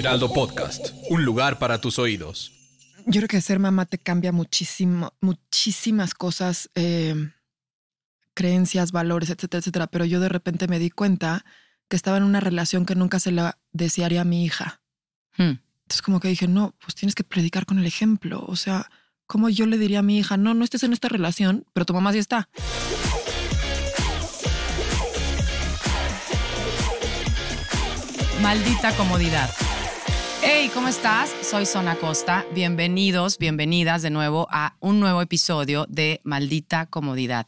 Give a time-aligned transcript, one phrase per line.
[0.00, 2.52] Heraldo Podcast, un lugar para tus oídos.
[3.04, 7.14] Yo creo que ser mamá te cambia muchísimo, muchísimas cosas, eh,
[8.32, 9.86] creencias, valores, etcétera, etcétera.
[9.88, 11.44] Pero yo de repente me di cuenta
[11.90, 14.80] que estaba en una relación que nunca se la desearía a mi hija.
[15.36, 15.60] Hmm.
[15.82, 18.42] Entonces como que dije, no, pues tienes que predicar con el ejemplo.
[18.48, 18.88] O sea,
[19.26, 21.92] ¿cómo yo le diría a mi hija, no, no estés en esta relación, pero tu
[21.92, 22.48] mamá sí está?
[28.40, 29.50] Maldita comodidad.
[30.42, 31.34] Hey, ¿cómo estás?
[31.42, 32.46] Soy Sona Costa.
[32.54, 37.46] Bienvenidos, bienvenidas de nuevo a un nuevo episodio de Maldita Comodidad.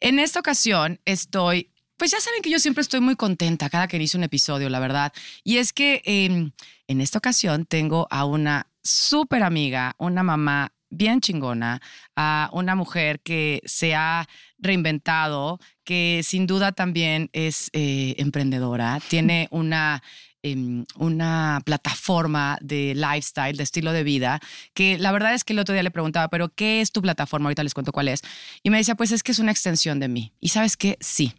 [0.00, 3.96] En esta ocasión estoy, pues ya saben que yo siempre estoy muy contenta cada que
[3.96, 5.14] inicio un episodio, la verdad.
[5.44, 6.52] Y es que em,
[6.88, 11.80] en esta ocasión tengo a una súper amiga, una mamá bien chingona,
[12.16, 19.48] a una mujer que se ha reinventado, que sin duda también es eh, emprendedora, tiene
[19.50, 20.02] una
[20.96, 24.40] una plataforma de lifestyle, de estilo de vida,
[24.74, 27.46] que la verdad es que el otro día le preguntaba, pero ¿qué es tu plataforma?
[27.46, 28.22] Ahorita les cuento cuál es.
[28.62, 30.32] Y me decía, pues es que es una extensión de mí.
[30.40, 30.96] Y sabes qué?
[31.00, 31.34] Sí.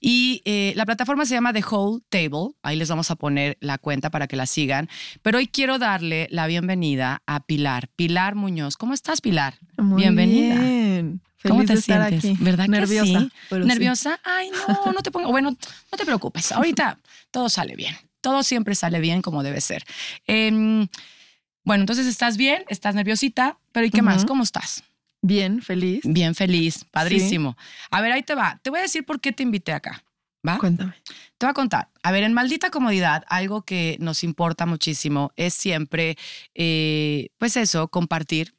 [0.00, 2.50] Y eh, la plataforma se llama The Whole Table.
[2.62, 4.88] Ahí les vamos a poner la cuenta para que la sigan.
[5.22, 7.88] Pero hoy quiero darle la bienvenida a Pilar.
[7.96, 8.76] Pilar Muñoz.
[8.76, 9.54] ¿Cómo estás, Pilar?
[9.78, 10.54] Muy Bienvenida.
[10.60, 11.20] bien.
[11.42, 12.18] ¿Cómo te sientes?
[12.24, 12.36] aquí.
[12.40, 13.20] ¿Verdad que Nerviosa.
[13.20, 13.32] sí?
[13.50, 13.68] pero sí.
[13.68, 14.20] ¿Nerviosa?
[14.24, 15.30] Ay, no, no te pongo.
[15.30, 16.52] Bueno, no te preocupes.
[16.52, 17.00] Ahorita
[17.32, 17.96] todo sale bien.
[18.22, 19.84] Todo siempre sale bien como debe ser.
[20.26, 20.88] Em,
[21.64, 24.24] bueno, entonces estás bien, estás nerviosita, pero ¿y qué más?
[24.24, 24.82] ¿Cómo estás?
[25.20, 26.00] Bien, feliz.
[26.04, 27.56] Bien feliz, padrísimo.
[27.90, 28.58] A ver, ahí te va.
[28.62, 30.02] Te voy a decir por qué te invité acá.
[30.46, 30.58] ¿Va?
[30.58, 30.94] Cuéntame.
[31.38, 31.90] Te voy a contar.
[32.02, 36.16] A ver, en maldita comodidad, algo que nos importa muchísimo es siempre,
[36.54, 38.54] eh, pues eso, compartir,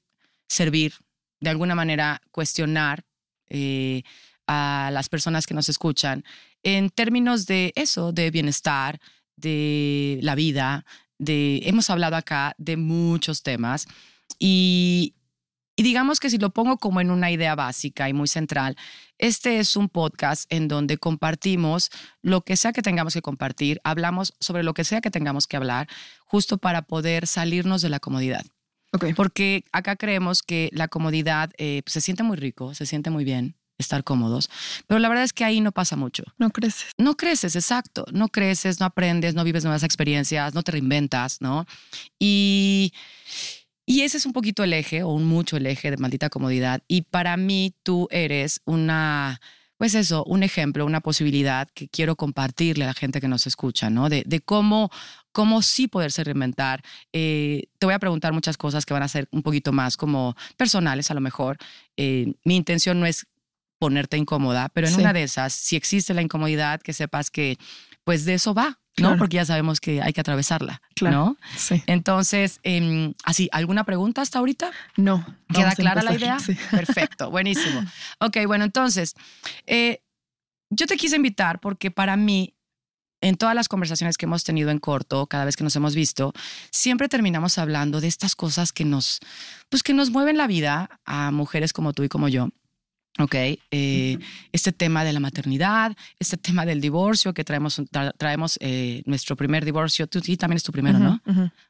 [0.48, 0.94] servir,
[1.42, 3.04] de alguna manera cuestionar
[3.50, 4.04] eh,
[4.48, 6.24] a las personas que nos escuchan
[6.64, 9.00] en términos de eso, de bienestar,
[9.36, 10.86] de la vida,
[11.18, 13.88] de, hemos hablado acá de muchos temas
[14.40, 15.16] y,
[15.76, 18.78] y digamos que si lo pongo como en una idea básica y muy central,
[19.18, 21.90] este es un podcast en donde compartimos
[22.22, 25.58] lo que sea que tengamos que compartir, hablamos sobre lo que sea que tengamos que
[25.58, 25.88] hablar,
[26.26, 28.46] justo para poder salirnos de la comodidad.
[28.92, 29.06] Ok.
[29.16, 33.24] Porque acá creemos que la comodidad eh, pues, se siente muy rico, se siente muy
[33.24, 34.50] bien estar cómodos,
[34.88, 36.24] pero la verdad es que ahí no pasa mucho.
[36.38, 36.92] No creces.
[36.98, 38.06] No creces, exacto.
[38.12, 41.66] No creces, no aprendes, no vives nuevas experiencias, no te reinventas, ¿no?
[42.20, 42.94] Y,
[43.86, 46.82] y ese es un poquito el eje, o un mucho el eje de maldita comodidad.
[46.88, 49.42] Y para mí tú eres una,
[49.78, 53.90] pues eso, un ejemplo, una posibilidad que quiero compartirle a la gente que nos escucha,
[53.90, 54.08] ¿no?
[54.08, 54.90] De, de cómo,
[55.34, 56.82] cómo sí poderse reinventar.
[57.12, 60.36] Eh, te voy a preguntar muchas cosas que van a ser un poquito más como
[60.56, 61.58] personales a lo mejor.
[61.98, 63.28] Eh, mi intención no es
[63.84, 65.02] ponerte incómoda, pero en Sí.
[65.02, 67.58] una de esas, si existe la incomodidad, que sepas que
[68.06, 68.78] pues de eso va, ¿no?
[68.96, 69.18] Claro.
[69.18, 71.16] Porque ya sabemos que hay que atravesarla, Claro.
[71.18, 71.38] ¿no?
[71.58, 71.84] Sí.
[71.86, 74.72] Entonces, em, así, ¿alguna pregunta hasta ahorita?
[74.96, 75.26] No.
[75.54, 76.40] ¿Queda clara la idea?
[76.40, 76.56] Sí.
[76.72, 77.84] Perfecto, buenísimo.
[78.20, 79.16] Ok, bueno, entonces,
[79.68, 80.00] eh,
[80.70, 82.54] yo te quise invitar porque para mí,
[83.22, 86.32] en todas las conversaciones que hemos tenido en corto, cada vez que nos hemos visto,
[86.72, 89.20] siempre terminamos hablando de estas cosas que nos,
[89.70, 92.50] pues que nos mueven la vida a mujeres como tú y como yo.
[93.20, 94.18] Ok, eh,
[94.52, 99.36] este tema de la maternidad, este tema del divorcio, que traemos, tra- traemos eh, nuestro
[99.36, 101.22] primer divorcio, tú también es tu primero, ¿no?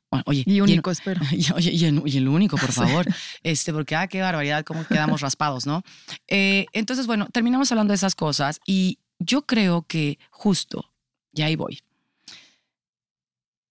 [0.10, 1.20] Bueno, oye, Y único, espero.
[1.32, 3.06] y, oye, y el, y el único, por favor.
[3.44, 5.84] Este, porque, ah, qué barbaridad, cómo quedamos raspados, ¿no?
[6.30, 10.92] Eh, entonces, bueno, terminamos hablando de esas cosas y yo creo que justo,
[11.34, 11.82] y ahí voy.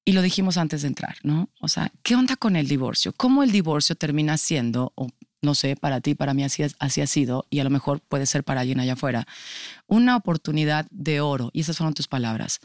[0.04, 1.48] Y lo dijimos antes de entrar, ¿no?
[1.60, 3.12] O sea, ¿qué onda con el divorcio?
[3.16, 5.08] ¿Cómo el divorcio termina siendo, o
[5.42, 8.26] no sé, para ti, para mí así, así ha sido, y a lo mejor puede
[8.26, 9.26] ser para alguien allá afuera,
[9.86, 12.60] una oportunidad de oro, y esas fueron tus palabras,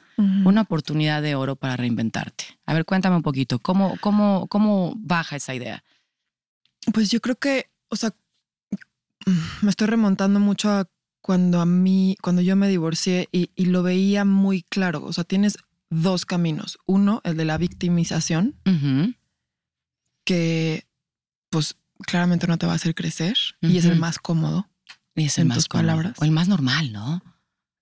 [0.46, 2.46] una oportunidad de oro para reinventarte.
[2.66, 5.84] A ver, cuéntame un poquito, ¿cómo, cómo, cómo baja esa idea?
[6.94, 8.14] Pues yo creo que, o sea,
[9.62, 10.88] me estoy remontando mucho a
[11.22, 15.04] cuando a mí, cuando yo me divorcié y, y lo veía muy claro.
[15.04, 15.58] O sea, tienes
[15.90, 16.80] dos caminos.
[16.86, 18.56] Uno, el de la victimización,
[20.24, 20.86] que
[21.50, 21.76] pues
[22.06, 24.70] claramente no te va a hacer crecer y es el más cómodo.
[25.16, 26.14] Y es el En más tus cómodo, palabras.
[26.20, 27.24] O el más normal, ¿no?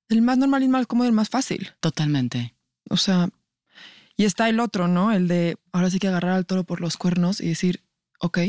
[0.07, 1.71] El más normal y el más cómodo y el más fácil.
[1.81, 2.55] Totalmente.
[2.89, 3.29] O sea,
[4.15, 5.11] y está el otro, ¿no?
[5.11, 7.83] El de ahora sí que agarrar al toro por los cuernos y decir,
[8.19, 8.39] ok,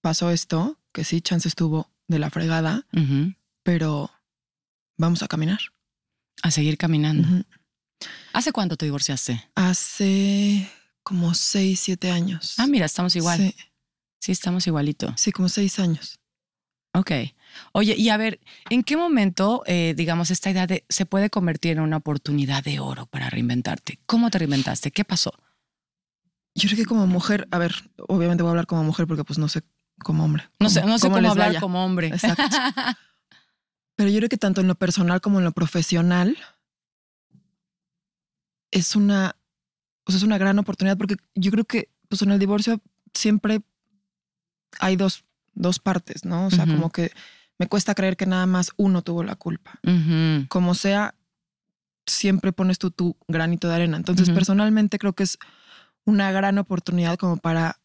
[0.00, 2.86] pasó esto, que sí, chance estuvo de la fregada,
[3.62, 4.10] pero
[4.96, 5.60] vamos a caminar.
[6.42, 7.44] A seguir caminando.
[8.32, 9.50] ¿Hace cuánto te divorciaste?
[9.54, 10.70] Hace
[11.02, 12.54] como seis, siete años.
[12.56, 13.38] Ah, mira, estamos igual.
[13.38, 13.54] Sí,
[14.20, 15.12] Sí, estamos igualito.
[15.16, 16.20] sí, como seis años.
[16.92, 17.10] Ok.
[17.72, 21.72] Oye, y a ver, ¿en qué momento, eh, digamos, esta idea de, se puede convertir
[21.72, 24.00] en una oportunidad de oro para reinventarte?
[24.06, 24.90] ¿Cómo te reinventaste?
[24.90, 25.32] ¿Qué pasó?
[26.54, 27.74] Yo creo que como mujer, a ver,
[28.08, 29.62] obviamente voy a hablar como mujer porque pues no sé
[30.02, 30.48] como hombre.
[30.58, 31.60] No sé, no sé cómo, hablar vaya.
[31.60, 32.08] como hombre.
[32.08, 32.42] Exacto.
[33.96, 36.36] Pero yo creo que tanto en lo personal como en lo profesional
[38.70, 39.36] es una,
[40.04, 42.80] o sea, es una gran oportunidad porque yo creo que pues en el divorcio
[43.14, 43.62] siempre
[44.78, 45.24] hay dos,
[45.54, 46.46] dos partes, ¿no?
[46.46, 47.10] O sea, como que
[47.58, 49.78] me cuesta creer que nada más uno tuvo la culpa.
[50.48, 51.14] Como sea,
[52.06, 53.96] siempre pones tú tu granito de arena.
[53.96, 55.38] Entonces, personalmente creo que es
[56.04, 57.80] una gran oportunidad como para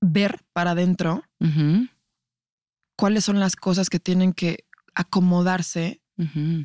[0.00, 1.24] ver para adentro
[2.96, 6.00] cuáles son las cosas que tienen que acomodarse,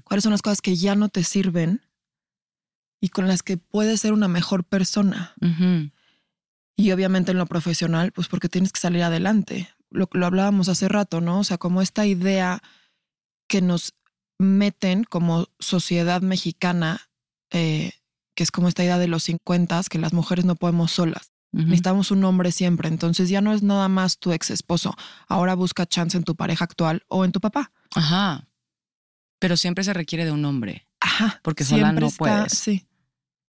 [0.03, 1.81] cuáles son las cosas que ya no te sirven
[2.99, 5.33] y con las que puedes ser una mejor persona.
[6.75, 9.69] Y obviamente en lo profesional, pues porque tienes que salir adelante.
[9.89, 11.39] Lo, lo hablábamos hace rato, ¿no?
[11.39, 12.61] O sea, como esta idea
[13.47, 13.93] que nos
[14.39, 17.01] meten como sociedad mexicana,
[17.51, 17.91] eh,
[18.35, 21.31] que es como esta idea de los 50, que las mujeres no podemos solas.
[21.51, 22.87] Necesitamos un hombre siempre.
[22.87, 24.95] Entonces ya no es nada más tu ex esposo.
[25.27, 27.71] Ahora busca chance en tu pareja actual o en tu papá.
[27.93, 28.47] Ajá.
[29.37, 30.87] Pero siempre se requiere de un hombre.
[30.99, 31.39] Ajá.
[31.43, 32.53] Porque sola no está- puedes.
[32.57, 32.87] Sí.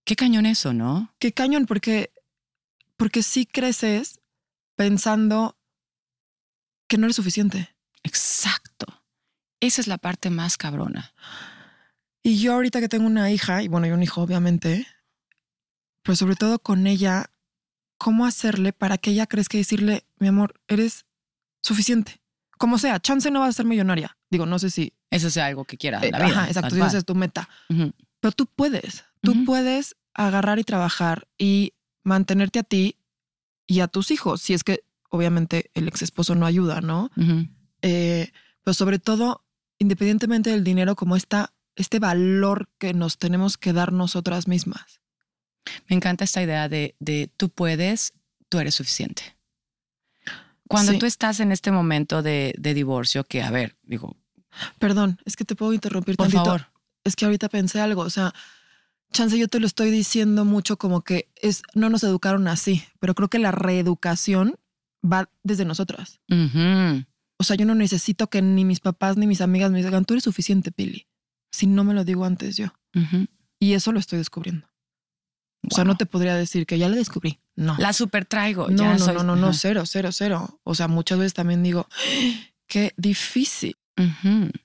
[0.06, 1.14] Qué cañón eso, ¿no?
[1.20, 2.14] Qué cañón, porque,
[3.00, 4.20] porque sí creces
[4.76, 5.58] pensando
[6.90, 7.74] que no eres suficiente.
[8.04, 8.88] Exacto.
[9.62, 11.14] Esa es la parte más cabrona.
[12.22, 14.86] Y yo ahorita que tengo una hija, y bueno, y un hijo obviamente,
[16.04, 17.32] pero sobre todo con ella,
[17.98, 21.06] ¿cómo hacerle para que ella crezca y decirle, mi amor, eres
[21.62, 22.20] suficiente?
[22.58, 24.18] Como sea, chance no vas a ser millonaria.
[24.30, 24.92] Digo, no sé si...
[25.10, 26.42] Eso sea algo que quiera eh, la vida.
[26.42, 27.48] ajá, exacto, esa es tu meta.
[28.20, 31.74] Pero tú puedes, tú puedes agarrar y trabajar y
[32.04, 32.98] mantenerte a ti
[33.68, 37.10] y a tus hijos, si es que obviamente el ex esposo no ayuda, ¿no?
[37.82, 38.32] Eh,
[38.64, 39.44] pero sobre todo,
[39.78, 45.02] independientemente del dinero, como esta, este valor que nos tenemos que dar nosotras mismas.
[45.88, 48.14] Me encanta esta idea de, de tú puedes,
[48.50, 49.38] tú eres suficiente.
[50.68, 51.00] Cuando Sí.
[51.00, 54.16] tú estás en este momento de, de divorcio, que a ver, digo,
[54.80, 56.44] Perdón, es que te puedo interrumpir por tantito.
[56.44, 56.68] favor.
[57.04, 58.34] Es que ahorita pensé algo, o sea,
[59.12, 63.16] chance yo te lo estoy diciendo mucho como que es no nos educaron así, pero
[63.16, 64.56] creo que la reeducación
[65.04, 66.20] va desde nosotras.
[67.42, 70.14] O sea, yo no necesito que ni mis papás ni mis amigas me digan, tú
[70.14, 71.08] eres suficiente, Pili.
[71.52, 72.68] Si no me lo digo antes yo.
[73.60, 74.68] Y eso lo estoy descubriendo.
[75.70, 77.40] O sea, no te podría decir que ya lo descubrí.
[77.56, 77.76] No.
[77.80, 78.70] La super traigo.
[78.70, 80.60] no, ya no, soy- no, no, no, cero, cero, cero.
[80.64, 81.88] O sea, muchas veces también digo,
[82.68, 83.76] qué difícil.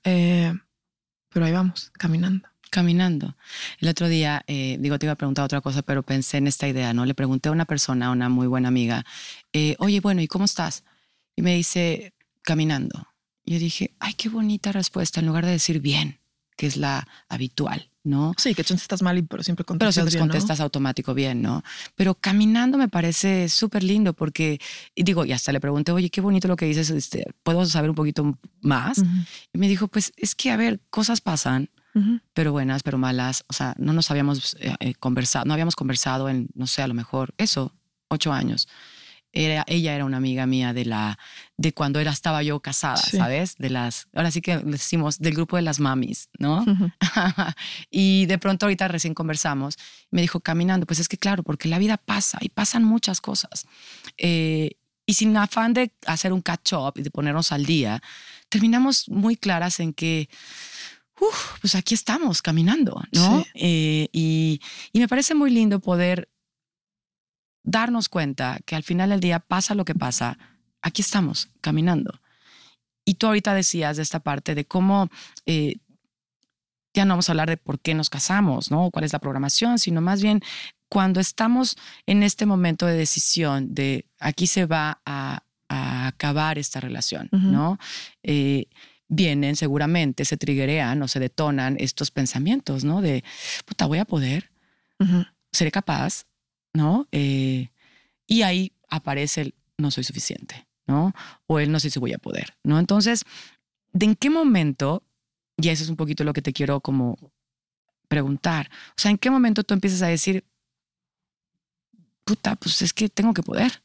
[0.03, 0.53] Eh,
[1.29, 2.47] pero ahí vamos, caminando.
[2.69, 3.35] Caminando.
[3.79, 6.67] El otro día, eh, digo, te iba a preguntar otra cosa, pero pensé en esta
[6.67, 7.05] idea, ¿no?
[7.05, 9.05] Le pregunté a una persona, a una muy buena amiga,
[9.53, 10.83] eh, oye, bueno, ¿y cómo estás?
[11.35, 13.07] Y me dice, caminando.
[13.43, 16.19] Y yo dije, ay, qué bonita respuesta, en lugar de decir bien,
[16.57, 18.33] que es la habitual, ¿no?
[18.37, 20.31] Sí, que estás mal, pero siempre Pero contestas si bien, ¿no?
[20.31, 21.63] contestas automático bien, ¿no?
[21.95, 24.59] Pero caminando me parece súper lindo porque,
[24.95, 27.89] y digo, y hasta le pregunté, oye, qué bonito lo que dices, este, ¿puedo saber
[27.89, 29.03] un poquito más?
[29.53, 31.69] Y me dijo, pues es que, a ver, cosas pasan,
[32.33, 33.45] pero buenas, pero malas.
[33.47, 36.87] O sea, no nos habíamos eh, eh, conversado, no habíamos conversado en, no sé, a
[36.87, 37.73] lo mejor eso,
[38.09, 38.67] ocho años.
[39.37, 41.19] Era, ella era una amiga mía de la
[41.57, 43.17] de cuando era estaba yo casada, Sí.
[43.17, 43.57] ¿sabes?
[43.57, 46.61] De las, ahora sí que decimos del grupo de las mamis, ¿no?
[46.63, 46.89] Ujú.
[47.91, 49.75] y de pronto ahorita recién conversamos,
[50.09, 53.65] me dijo caminando, pues es que claro, porque la vida pasa y pasan muchas cosas.
[54.17, 54.71] Eh,
[55.05, 58.01] y sin afán de hacer un catch up y de ponernos al día,
[58.49, 60.29] terminamos muy claras en que,
[61.19, 63.43] uf, pues aquí estamos caminando, ¿no?
[63.43, 63.49] Sí.
[63.55, 66.29] Eh, y, y me parece muy lindo poder
[67.63, 70.37] darnos cuenta que al final del día pasa lo que pasa,
[70.81, 72.19] aquí estamos caminando.
[73.05, 75.09] Y tú ahorita decías de esta parte de cómo
[75.45, 75.75] eh,
[76.93, 78.89] ya no vamos a hablar de por qué nos casamos, ¿no?
[78.91, 79.79] ¿Cuál es la programación?
[79.79, 80.41] Sino más bien
[80.89, 86.79] cuando estamos en este momento de decisión de aquí se va a, a acabar esta
[86.79, 87.47] relación, Ujú.
[87.47, 87.79] ¿no?
[88.23, 88.67] Eh,
[89.07, 93.01] vienen seguramente, se triggerean o se detonan estos pensamientos, ¿no?
[93.01, 93.23] De,
[93.65, 94.51] puta, voy a poder,
[95.51, 96.25] seré capaz,
[96.73, 97.07] ¿no?
[97.11, 97.69] Eh,
[98.27, 101.13] y ahí aparece el no soy suficiente, ¿no?
[101.47, 102.79] O el no sé si voy a poder, ¿no?
[102.79, 103.23] Entonces,
[103.93, 105.03] ¿de en qué momento,
[105.57, 107.17] y eso es un poquito lo que te quiero como
[108.07, 110.43] preguntar, o sea, ¿en qué momento tú empiezas a decir,
[112.23, 113.83] puta, pues es que tengo que poder?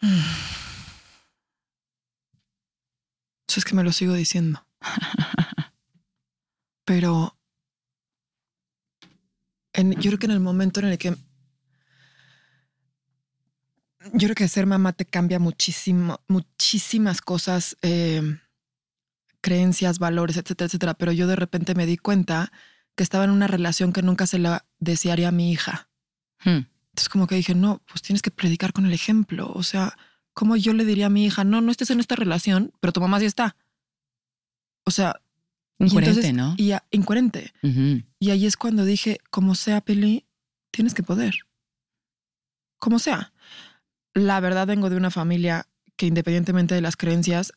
[3.48, 4.64] Eso es que me lo sigo diciendo.
[6.84, 7.36] Pero
[9.72, 11.14] en- yo creo que en el momento en el que
[14.12, 18.22] yo creo que ser mamá te cambia muchísimo, muchísimas cosas, eh,
[19.40, 20.94] creencias, valores, etcétera, etcétera.
[20.94, 22.52] Pero yo de repente me di cuenta
[22.96, 25.90] que estaba en una relación que nunca se la desearía a mi hija.
[26.44, 26.64] Hmm.
[26.90, 29.50] Entonces como que dije, no, pues tienes que predicar con el ejemplo.
[29.54, 29.96] O sea,
[30.38, 33.00] ¿cómo yo le diría a mi hija, no, no estés en esta relación, pero tu
[33.00, 33.56] mamá sí está?
[34.84, 35.20] O sea...
[35.80, 36.54] y Incoherente, entonces- ¿no?
[36.56, 37.52] Y a- incoherente.
[38.20, 40.26] Y ahí es cuando dije, como sea, Peli,
[40.70, 41.34] tienes que poder.
[42.78, 43.32] Como sea.
[44.14, 45.66] La verdad vengo de una familia
[45.96, 47.52] que independientemente de las creencias,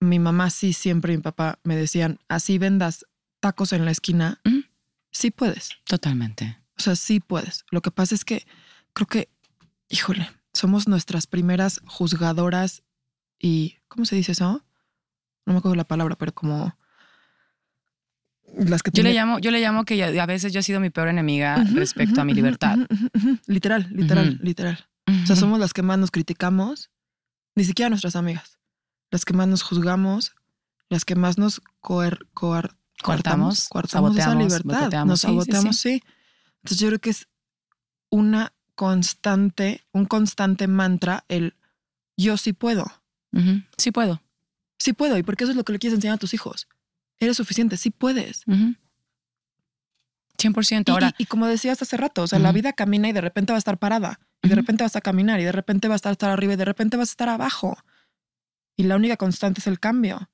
[0.00, 3.06] mi mamá sí siempre y mi papá me decían, así vendas
[3.40, 4.40] tacos en la esquina,
[5.10, 5.70] sí puedes.
[5.84, 6.58] Totalmente.
[6.76, 7.64] O sea, sí puedes.
[7.70, 8.46] Lo que pasa es que
[8.92, 9.28] creo que,
[9.88, 12.82] híjole, somos nuestras primeras juzgadoras
[13.38, 14.64] y, ¿cómo se dice eso?
[15.44, 16.74] No me acuerdo la palabra, pero como
[18.56, 20.90] las que Yo le llamo, yo le llamo que a veces yo he sido mi
[20.90, 22.78] peor enemiga Ujú, respecto a mi libertad.
[23.46, 24.88] Literal, literal, literal.
[25.06, 26.90] O sea, somos las que más nos criticamos,
[27.54, 28.58] ni siquiera nuestras amigas.
[29.10, 30.34] Las que más nos juzgamos,
[30.88, 35.04] las que más nos coer, coartamos esa saboteamos, libertad.
[35.04, 36.02] Nos Sí, sí, saboteamos, sí,
[36.62, 37.28] Entonces yo creo que es
[38.10, 41.54] una constante, un constante mantra el
[42.16, 42.84] yo sí puedo.
[43.78, 44.22] Sí puedo.
[44.78, 45.18] Sí puedo.
[45.18, 46.68] Y porque eso es lo que le quieres enseñar a tus hijos.
[47.18, 48.42] Eres suficiente, sí puedes.
[48.46, 48.74] Ujú.
[50.38, 50.84] 100%.
[50.88, 53.20] Y- Ahora, y, y como decías hace rato, o sea, la vida camina y de
[53.20, 56.04] repente va a estar parada, y de repente vas a caminar, y de repente vas
[56.06, 57.76] a estar arriba, y de repente vas a estar abajo.
[58.76, 60.28] Y la única constante es el cambio.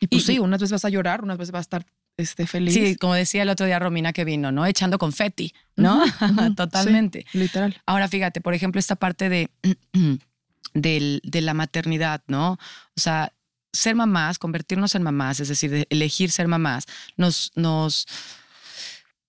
[0.00, 1.86] Y pues Y- sí, unas veces vas a llorar, unas veces vas a estar
[2.16, 2.74] este, feliz.
[2.74, 4.66] sí, como decía el otro día Romina que vino, ¿no?
[4.66, 6.02] Echando confeti, ¿no?
[6.56, 7.26] Totalmente.
[7.30, 7.80] sí, literal.
[7.86, 9.50] Ahora, fíjate, por ejemplo, esta parte de,
[10.74, 12.52] de la maternidad, ¿no?
[12.52, 13.32] O sea,
[13.72, 18.06] ser mamás, convertirnos en mamás, es decir, de elegir ser mamás, nos, nos,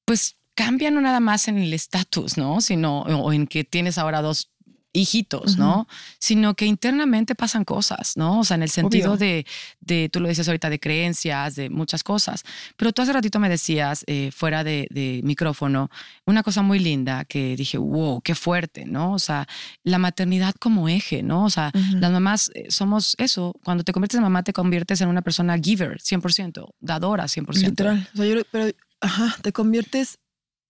[0.05, 2.61] pues cambia no nada más en el estatus, ¿no?
[2.61, 4.51] Sino, o en que tienes ahora dos
[4.95, 5.87] hijitos, ¿no?
[6.19, 8.39] Sino que internamente pasan cosas, ¿no?
[8.39, 9.45] O sea, en el sentido de,
[9.81, 12.43] de, tú lo dices ahorita, de creencias, de muchas cosas.
[12.77, 15.89] Pero tú hace ratito me decías, eh, fuera de, de micrófono,
[16.25, 19.13] una cosa muy linda que dije, wow, qué fuerte, ¿no?
[19.13, 19.47] O sea,
[19.83, 21.45] la maternidad como eje, ¿no?
[21.45, 23.53] O sea, las mamás eh, somos eso.
[23.63, 27.53] Cuando te conviertes en mamá, te conviertes en una persona giver, 100%, dadora, 100%.
[27.55, 28.09] Literal.
[28.13, 28.71] O sea, yo pero,
[29.01, 30.19] ajá, te conviertes.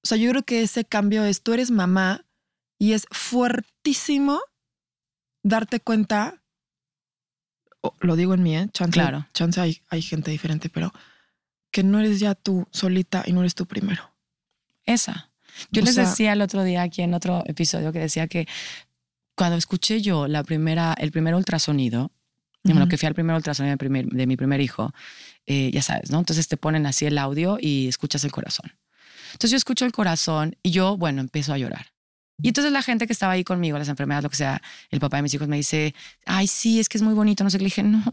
[0.03, 2.24] O sea, yo creo que ese cambio es tú eres mamá
[2.77, 4.39] y es fuertísimo
[5.43, 6.41] darte cuenta.
[7.99, 8.67] lo digo en mí, ¿eh?
[8.73, 9.27] Chance, Claro.
[9.33, 10.91] chance hay, hay gente diferente, pero
[11.71, 14.11] que no eres ya tú solita y no eres tú primero.
[14.85, 15.29] Esa.
[15.71, 18.47] Yo O les sea- decía el otro día aquí en otro episodio que decía que
[19.35, 22.11] cuando escuché yo la primera, el primer ultrasonido,
[22.63, 22.89] bueno, Ujú.
[22.89, 24.91] que fui al primer ultrasonido de, primer- de mi primer hijo,
[25.45, 26.17] eh, ya sabes, ¿no?
[26.19, 28.73] Entonces te ponen así el audio y escuchas el corazón.
[29.33, 31.93] Entonces yo escucho el corazón y yo, bueno, empiezo a llorar.
[32.41, 35.17] Y entonces la gente que estaba ahí conmigo, las enfermeras, lo que sea, el papá
[35.17, 37.63] de mis hijos me dice, ay, sí, es que es muy bonito, no sé qué.
[37.63, 38.03] Le dije, no,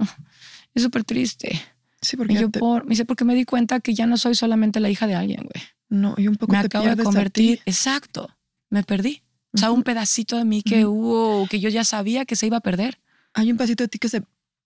[0.74, 1.60] es súper triste.
[2.00, 4.16] Sí, porque Y yo, te- por, me dice, porque me di cuenta que ya no
[4.16, 7.04] soy solamente la hija de alguien, güey no, y un poco me te acabo de
[7.04, 7.58] convertir.
[7.58, 7.62] ti.
[7.66, 8.30] Exacto,
[8.70, 9.22] me perdí.
[9.52, 10.94] O sea, un pedacito de mí que Ujú.
[10.94, 12.98] hubo, que yo ya sabía que se iba a perder.
[13.34, 14.22] Hay un pedacito de ti que se,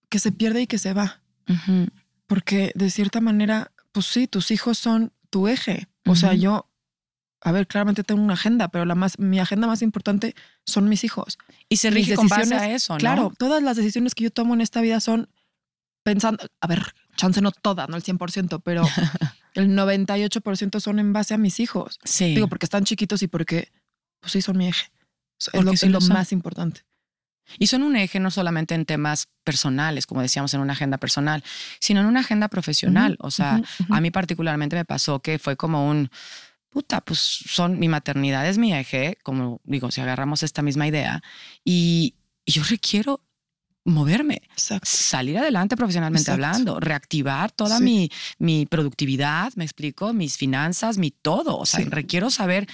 [0.08, 1.20] que se pierde y que se va.
[1.48, 1.88] Ujú.
[2.28, 5.88] Porque de cierta manera, pues sí, tus hijos son tu eje.
[6.06, 6.68] O sea, yo,
[7.40, 11.04] a ver, claramente tengo una agenda, pero la más, mi agenda más importante son mis
[11.04, 11.38] hijos.
[11.68, 12.98] Y se rige con base a eso, ¿no?
[12.98, 15.28] Claro, todas las decisiones que yo tomo en esta vida son
[16.02, 18.86] pensando, a ver, chance no todas, no el 100%, pero
[19.54, 21.98] el 98% son en base a mis hijos.
[22.04, 22.34] Sí.
[22.34, 23.70] Digo, porque están chiquitos y porque,
[24.20, 24.90] pues sí, son mi eje.
[25.38, 26.82] Es Porque lo, es lo más importante.
[27.58, 31.44] Y son un eje no solamente en temas personales, como decíamos, en una agenda personal,
[31.80, 33.16] sino en una agenda profesional.
[33.18, 33.94] Ujú, o sea, ujú, ujú.
[33.94, 36.10] a mí particularmente me pasó que fue como un,
[36.76, 41.22] puta, pues son, mi maternidad es mi eje, como digo, si agarramos esta misma idea,
[41.64, 43.22] y, y yo requiero
[43.86, 44.42] moverme.
[44.52, 44.86] Exacto.
[44.90, 46.44] salir adelante profesionalmente Exacto.
[46.44, 47.84] hablando, reactivar toda Sí.
[47.84, 51.56] mi, mi productividad, me explico, mis finanzas, mi todo.
[51.56, 51.86] O sea, Sí.
[51.88, 52.66] requiero saber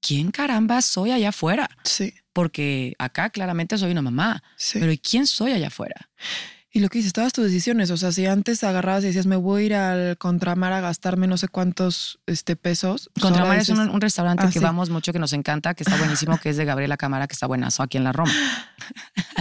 [0.00, 4.78] quién caramba soy allá afuera, Sí, porque acá claramente soy una mamá, sí.
[4.78, 6.08] pero ¿y quién soy allá afuera?
[6.72, 9.34] Y lo que dices, todas tus decisiones, o sea, si antes agarrabas y decías, me
[9.34, 13.10] voy a ir al Contramar a gastarme no sé cuántos este, pesos.
[13.12, 14.64] pues Contramar es un, restaurante Ah, que sí.
[14.64, 17.46] vamos mucho, que nos encanta, que está buenísimo, que es de Gabriela Cámara, que está
[17.46, 18.32] buenazo aquí en la Roma.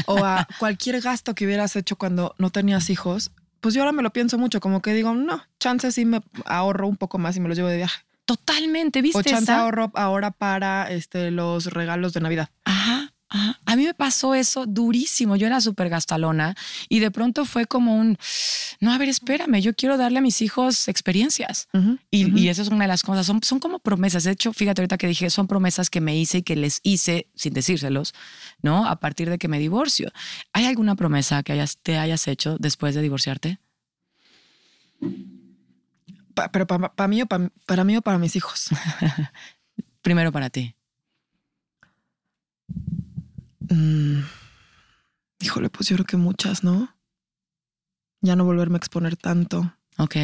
[0.07, 3.31] O a cualquier gasto que hubieras hecho cuando no tenías hijos,
[3.61, 6.87] pues yo ahora me lo pienso mucho, como que digo, no, chance sí me ahorro
[6.87, 8.01] un poco más y me los llevo de viaje.
[8.25, 9.19] Totalmente, ¿viste?
[9.19, 9.61] O chance esa?
[9.61, 12.49] ahorro ahora para este, los regalos de Navidad.
[12.63, 12.98] Ajá,
[13.31, 15.35] A mí me pasó eso durísimo.
[15.35, 16.55] Yo era súper gastalona
[16.89, 18.17] y de pronto fue como un,
[18.79, 21.67] no, a ver, espérame, yo quiero darle a mis hijos experiencias.
[22.09, 22.37] Y, ujú.
[22.37, 24.23] y eso es una de las cosas, son, son como promesas.
[24.23, 27.27] De hecho, fíjate ahorita que dije, son promesas que me hice y que les hice
[27.35, 28.15] sin decírselos,
[28.63, 28.87] ¿no?
[28.87, 30.11] A partir de que me divorcio.
[30.53, 33.59] ¿Hay alguna promesa que hayas, te hayas hecho después de divorciarte?
[36.33, 38.69] Pa- pero para mí o pa- para mí o para mis hijos.
[40.01, 40.73] Primero para ti.
[43.69, 44.21] Mm,
[45.41, 46.95] híjole, pues yo creo que muchas, ¿no?
[48.21, 49.73] Ya no volverme a exponer tanto.
[49.97, 50.15] Ok.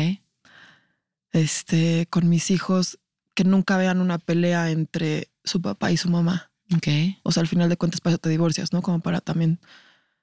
[1.32, 3.00] Este, con mis hijos,
[3.34, 6.52] que nunca vean una pelea entre su papá y su mamá.
[6.75, 6.88] Ok.
[7.24, 8.82] O sea, al final de cuentas, para eso te divorcias, ¿no?
[8.82, 9.60] Como para también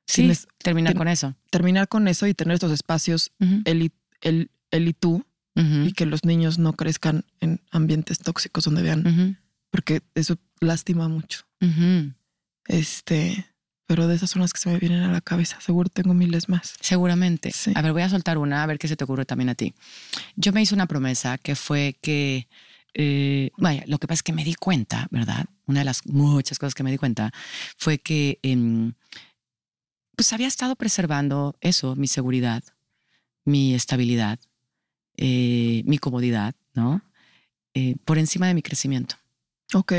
[0.04, 1.36] Sí, Tienes- terminar con eso.
[1.50, 3.30] terminar con eso y tener estos espacios,
[3.64, 5.24] él y, él, él y tú,
[5.54, 9.38] y que los niños no crezcan en ambientes tóxicos donde vean,
[9.70, 11.42] porque eso lastima mucho.
[12.66, 13.46] Este,
[13.86, 15.60] pero de esas son las que se me vienen a la cabeza.
[15.60, 16.74] Seguro tengo miles más.
[16.80, 17.50] Seguramente.
[17.50, 17.72] Sí.
[17.74, 19.74] A ver, voy a soltar una, a ver qué se te ocurre también a ti.
[20.36, 22.48] Yo me hice una promesa que fue que,
[22.94, 25.46] eh, vaya, lo que pasa es que me di cuenta, ¿verdad?
[25.66, 27.32] Una de las muchas cosas que me di cuenta
[27.76, 28.94] fue que, em,
[30.16, 32.62] pues había estado preservando eso, mi seguridad,
[33.44, 34.38] mi estabilidad,
[35.16, 37.02] eh, mi comodidad, ¿no?
[37.74, 39.16] Eh, por encima de mi crecimiento.
[39.74, 39.92] Ok.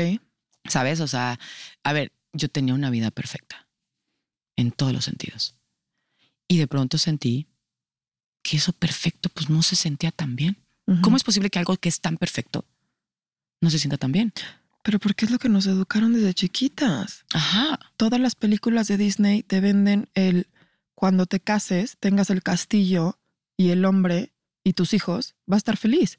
[0.66, 1.00] ¿Sabes?
[1.00, 1.38] O sea,
[1.82, 3.66] a ver, yo tenía una vida perfecta
[4.56, 5.54] en todos los sentidos.
[6.46, 7.48] Y de pronto sentí
[8.42, 10.58] que eso perfecto pues no se sentía tan bien.
[11.02, 12.66] ¿Cómo es posible que algo que es tan perfecto
[13.62, 14.34] no se sienta tan bien?
[14.82, 17.24] Pero porque es lo que nos educaron desde chiquitas.
[17.32, 17.78] Ajá.
[17.96, 20.46] Todas las películas de Disney te venden el
[20.94, 23.18] cuando te cases, tengas el castillo
[23.56, 26.18] y el hombre y tus hijos, va a estar feliz.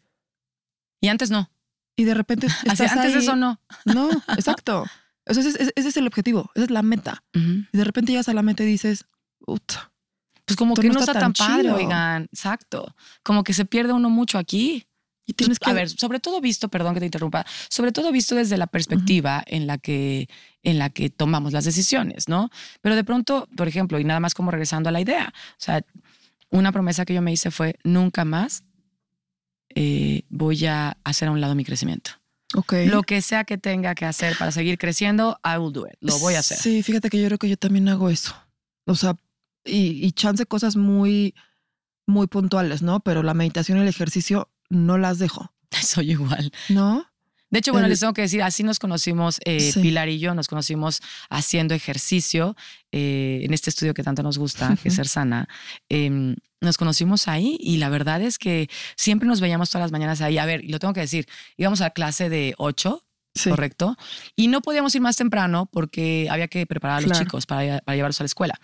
[0.99, 1.51] Y antes no.
[1.95, 3.59] Y de repente Así, antes ahí- eso no.
[3.85, 4.85] No, exacto.
[5.27, 7.23] O sea, ese, es el objetivo, esa es la meta.
[7.33, 9.05] Y de repente llegas a la meta y dices,
[9.45, 9.91] "Uta,
[10.45, 12.23] Pues como que no está está tan tan padre, oigan.
[12.31, 12.95] Exacto.
[13.23, 14.85] Como que se pierde uno mucho aquí.
[15.27, 18.35] y tienes que a ver, sobre todo visto, perdón que te interrumpa, sobre todo visto
[18.35, 20.29] desde la perspectiva en la que
[20.61, 22.51] en la que tomamos las decisiones, ¿no?
[22.81, 25.83] Pero de pronto, por ejemplo, y nada más como regresando a la idea, o sea,
[26.51, 28.63] una promesa que yo me hice fue nunca más
[29.73, 32.11] eh, voy a hacer a un lado mi crecimiento.
[32.55, 32.73] Ok.
[32.87, 35.93] Lo que sea que tenga que hacer para seguir creciendo, I will do it.
[35.99, 36.57] Lo voy a hacer.
[36.57, 38.35] Sí, fíjate que yo creo que yo también hago eso.
[38.85, 39.15] O sea,
[39.63, 41.33] y, y chance cosas muy,
[42.07, 42.99] muy puntuales, ¿no?
[42.99, 46.51] Pero la meditación y el ejercicio no las dejo, Soy igual.
[46.69, 47.05] ¿no?
[47.51, 49.81] De hecho, bueno, El- les tengo que decir, así nos conocimos, eh, Sí.
[49.81, 52.55] Pilar y yo, nos conocimos haciendo ejercicio
[52.91, 55.03] eh, en este estudio que tanto nos gusta, que es Ujú.
[55.03, 55.47] Ser Sana.
[55.89, 60.19] Em, nos conocimos ahí y la verdad es que siempre nos veíamos todas las mañanas
[60.21, 60.37] ahí.
[60.37, 63.01] A ver, lo tengo que decir, íbamos a clase de 8,
[63.37, 63.49] Sí.
[63.49, 63.97] correcto,
[64.37, 67.25] y no podíamos ir más temprano porque había que preparar a los Claro.
[67.25, 68.59] chicos para, para llevarlos a la escuela.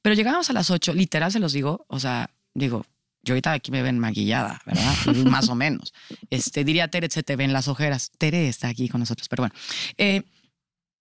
[0.00, 2.86] Pero llegábamos a las 8, literal se los digo, o sea, digo,
[3.24, 4.94] yo ahorita aquí me ven maquillada, ¿verdad?
[5.26, 5.92] Más o menos.
[6.30, 8.10] Este, diría Tere, se te ven las ojeras.
[8.16, 9.54] Tere está aquí con nosotros, pero bueno.
[9.98, 10.22] Eh,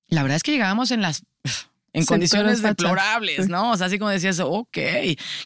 [0.08, 1.24] la verdad es que llegábamos en las...
[1.94, 3.50] En condiciones deplorables.
[3.50, 3.72] ¿no?
[3.72, 4.78] O sea, así como decías, ok.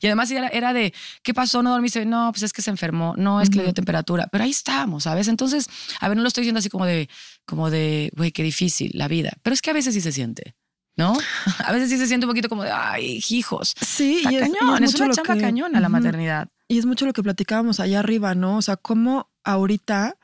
[0.01, 1.63] Y además era, era de, ¿qué pasó?
[1.63, 2.05] ¿No dormiste?
[2.05, 3.15] No, pues es que se enfermó.
[3.17, 4.27] No, es que le dio temperatura.
[4.31, 5.27] Pero ahí estábamos, ¿sabes?
[5.27, 5.67] Entonces,
[5.99, 7.09] a ver, no lo estoy diciendo así como de,
[7.45, 9.33] como de, güey, qué difícil la vida.
[9.41, 10.55] Pero es que a veces sí se siente,
[10.95, 11.17] ¿no?
[11.65, 13.73] A veces sí se siente un poquito como de, ay, hijos.
[13.81, 15.93] Sí, y es, y cañón, es, mucho una chamba que- cañona la Ujú.
[15.93, 16.47] maternidad.
[16.67, 18.57] Y es mucho lo que platicábamos allá arriba, ¿no?
[18.57, 20.17] O sea, cómo ahorita,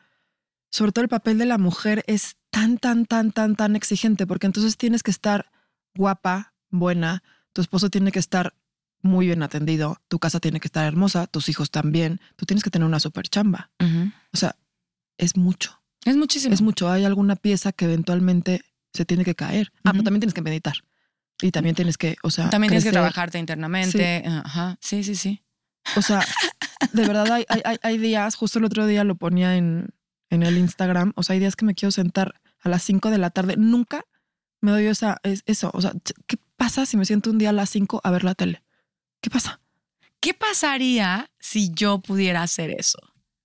[0.71, 4.47] sobre todo el papel de la mujer es tan, tan, tan, tan, tan exigente, porque
[4.47, 5.50] entonces tienes que estar
[5.95, 7.23] guapa, buena,
[7.53, 8.53] tu esposo tiene que estar
[9.01, 12.69] muy bien atendido, tu casa tiene que estar hermosa, tus hijos también, tú tienes que
[12.69, 13.71] tener una super chamba.
[14.33, 14.55] O sea,
[15.17, 16.53] es mucho, Es muchísimo.
[16.53, 16.89] es mucho.
[16.89, 18.61] Hay alguna pieza que eventualmente
[18.93, 19.71] se tiene que caer.
[19.83, 20.75] Ah, pero también tienes que meditar.
[21.41, 24.23] Y también tienes que, o sea, También tienes que trabajarte internamente.
[24.27, 24.77] Ajá.
[24.81, 25.41] Sí, sí, sí.
[25.95, 26.23] O sea,
[26.93, 29.89] de verdad hay, hay, hay- hay días, justo el otro día lo ponía en,
[30.29, 33.17] en el Instagram, o sea, hay días que me quiero sentar a las 5 de
[33.17, 33.55] la tarde.
[33.57, 34.05] Nunca
[34.61, 35.71] me doy esa, es, eso.
[35.73, 35.93] O sea,
[36.27, 38.63] ¿qué pasa si me siento un día a las 5 a ver la tele?
[39.19, 39.59] ¿Qué pasa?
[40.19, 42.99] ¿Qué pasaría si yo pudiera hacer eso?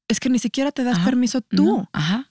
[0.08, 1.06] Es que ni siquiera te das Ajá.
[1.06, 1.64] permiso tú.
[1.64, 1.90] ¿No?
[1.92, 2.30] Ajá.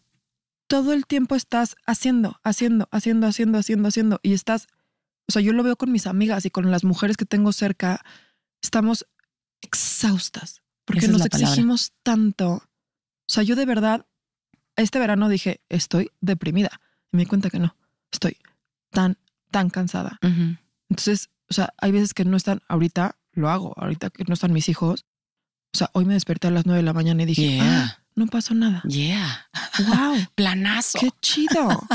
[0.68, 4.20] Todo el tiempo estás haciendo, haciendo, haciendo, haciendo, haciendo, haciendo.
[4.24, 4.68] Y estás,
[5.28, 8.04] o sea, yo lo veo con mis amigas y con las mujeres que tengo cerca.
[8.62, 9.06] Estamos
[9.62, 11.40] exhaustas porque Esa nos palabra.
[11.48, 12.52] exigimos tanto.
[12.52, 12.64] O
[13.28, 14.06] sea, yo de verdad,
[14.76, 16.80] este verano dije, estoy deprimida.
[17.12, 17.76] Y me di cuenta que no,
[18.12, 18.38] estoy
[18.96, 19.18] tan,
[19.52, 20.18] tan cansada.
[20.90, 24.54] Entonces, o sea, hay veces que no están, ahorita lo hago, ahorita que no están
[24.54, 25.06] mis hijos.
[25.74, 27.84] O sea, hoy me desperté a las 9 de la mañana y dije, Yeah.
[27.86, 28.82] ah, no pasó nada.
[28.88, 29.48] Yeah.
[29.88, 30.16] ¡Wow!
[30.36, 30.98] Planazo.
[31.00, 31.68] ¡Qué chido!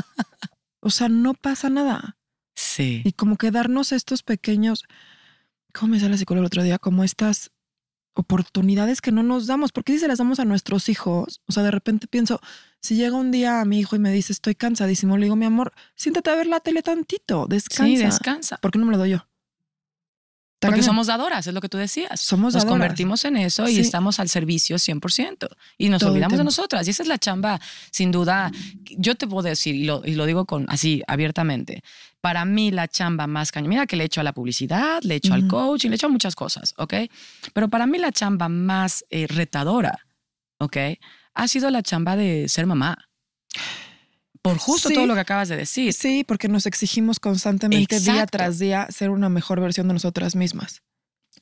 [0.83, 2.17] O sea, no pasa nada.
[2.55, 3.03] Sí.
[3.05, 4.85] Y como que darnos estos pequeños,
[5.75, 6.79] ¿cómo me decía la psicóloga el otro día?
[6.79, 7.51] Como estas
[8.21, 9.73] oportunidades que no nos damos.
[9.73, 11.41] porque si se las damos a nuestros hijos?
[11.47, 12.41] O sea, de repente pienso,
[12.81, 15.47] si llega un día a mi hijo y me dice, estoy cansadísimo, le digo, mi
[15.47, 17.85] amor, siéntate a ver la tele tantito, descansa.
[17.87, 18.57] Sí, descansa.
[18.59, 19.27] ¿Por qué no me lo doy yo?
[20.63, 20.85] Porque cañón.
[20.85, 22.21] somos dadoras, es lo que tú decías.
[22.21, 22.71] Somos Nos dadoras.
[22.71, 23.81] convertimos en eso y Sí.
[23.81, 25.49] estamos al servicio 100%.
[25.79, 26.87] Y nos Todo olvidamos de nosotras.
[26.87, 27.59] Y esa es la chamba,
[27.91, 28.53] sin duda.
[28.99, 31.83] Yo te puedo decir, y lo, y lo digo con, así abiertamente,
[32.21, 35.33] para mí la chamba más cañón, mira que le echo a la publicidad, le echo
[35.35, 35.49] al Ujú.
[35.49, 36.95] coaching, le echo a muchas cosas, ¿ok?
[37.55, 40.07] Pero para mí la chamba más eh, retadora,
[40.59, 40.77] ¿ok?
[41.35, 42.99] Ha sido la chamba de ser mamá.
[44.43, 44.95] Por justo Sí.
[44.95, 45.93] todo lo que acabas de decir.
[45.93, 50.83] Sí, porque nos exigimos constantemente día tras día ser una mejor versión de nosotras mismas.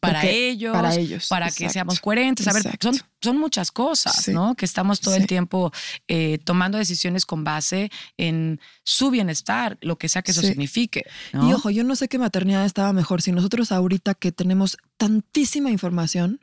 [0.00, 2.46] Para Porque- ellos, para ellos, para que seamos coherentes.
[2.46, 2.92] A ver, Exacto.
[2.92, 4.32] son, son muchas cosas, Sí.
[4.32, 4.54] ¿no?
[4.54, 5.72] Que estamos todo el tiempo
[6.06, 10.46] eh, tomando decisiones con base en su bienestar, lo que sea que eso Sí.
[10.48, 11.04] signifique.
[11.32, 11.48] ¿no?
[11.48, 15.70] Y ojo, yo no sé qué maternidad estaba mejor, si nosotros ahorita que tenemos tantísima
[15.70, 16.40] información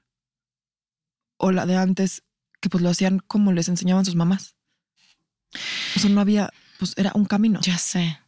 [1.38, 2.24] o la de antes
[2.62, 4.56] que pues lo hacían como les enseñaban sus mamás.
[5.96, 7.60] O sea, no había, pues era un camino.
[7.62, 8.20] Ya sé.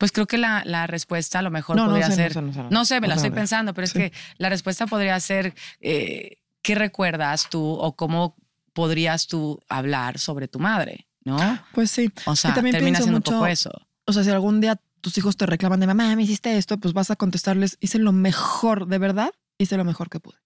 [0.00, 2.32] Pues creo que la, la respuesta a lo mejor No, no podría no ser.
[2.32, 3.98] sé, no sé, no No sé, me la estoy pensando, pero es Sí.
[3.98, 8.34] que la respuesta podría ser: eh, ¿qué recuerdas tú o cómo
[8.72, 11.06] podrías tú hablar sobre tu madre?
[11.22, 11.36] ¿No?
[11.74, 12.10] Pues sí.
[12.24, 13.70] O sea, también termina siendo mucho- un poco eso.
[14.06, 16.94] O sea, si algún día tus hijos te reclaman de mamá, me hiciste esto, pues
[16.94, 20.38] vas a contestarles, hice lo mejor, de verdad, hice lo mejor que pude.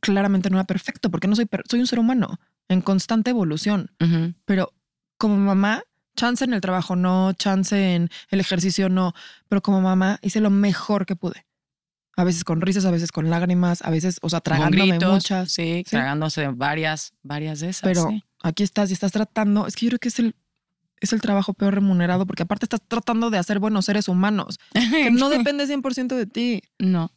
[0.00, 3.90] Claramente no era perfecto, porque no soy, soy un ser humano en constante evolución.
[4.44, 4.72] Pero
[5.18, 5.82] como mamá,
[6.16, 9.14] chance en el trabajo no, chance en el ejercicio no,
[9.48, 11.46] pero como mamá hice lo mejor que pude.
[12.16, 15.50] A veces con risas, a veces con lágrimas, a veces, o sea, tragándome gritos, muchas.
[15.52, 15.90] Sí, Sí.
[15.90, 17.82] tragándose varias, varias de esas.
[17.82, 18.22] pero sí.
[18.42, 19.66] aquí estás y estás tratando.
[19.66, 20.36] Es que yo creo que es el,
[21.00, 24.60] es el trabajo peor remunerado porque aparte estás tratando de hacer buenos seres humanos.
[24.72, 26.62] Que no depende 100% de ti.
[26.78, 27.10] no.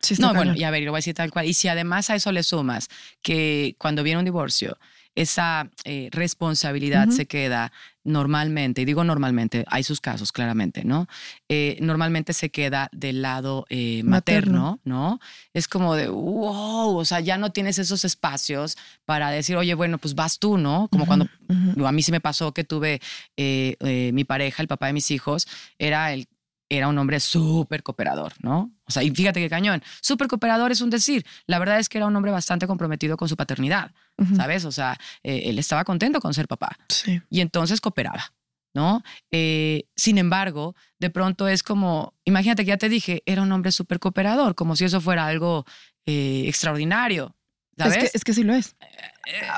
[0.00, 1.46] Sí, No, bueno, y a ver, y lo voy a decir tal cual.
[1.46, 2.90] Y si además a eso le sumas
[3.22, 4.76] que cuando viene un divorcio,
[5.14, 7.72] esa eh, responsabilidad se queda
[8.04, 11.08] normalmente, y digo normalmente, hay sus casos claramente, ¿no?
[11.48, 14.80] Eh, normalmente se queda del lado eh, materno, Materno.
[14.84, 15.20] ¿no?
[15.52, 19.98] Es como de, wow, o sea, ya no tienes esos espacios para decir, oye, bueno,
[19.98, 20.88] pues vas tú, ¿no?
[20.88, 21.86] Como cuando Ujú, ujú.
[21.86, 23.00] a mí sí me pasó que tuve
[23.36, 26.28] eh, eh, mi pareja, el papá de mis hijos, era el
[26.68, 28.70] era un hombre súper cooperador, ¿no?
[28.86, 29.82] O sea, y fíjate qué cañón.
[30.02, 31.24] Súper cooperador es un decir.
[31.46, 34.36] La verdad es que era un hombre bastante comprometido con su paternidad, Ujú.
[34.36, 34.64] ¿sabes?
[34.64, 37.20] O sea, eh, él estaba contento con ser papá Sí.
[37.30, 38.32] y entonces cooperaba,
[38.74, 39.02] ¿no?
[39.30, 43.72] Eh, sin embargo, de pronto es como, imagínate que ya te dije, era un hombre
[43.72, 45.64] súper cooperador, como si eso fuera algo
[46.06, 47.34] eh, extraordinario,
[47.78, 47.96] ¿sabes?
[47.96, 48.76] Es que, es que sí lo es.